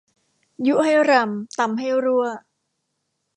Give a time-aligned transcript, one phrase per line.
[0.67, 2.23] ยุให้รำ ตำให้รั่ว